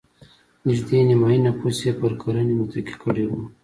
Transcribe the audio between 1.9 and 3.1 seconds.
پر کرنې متکي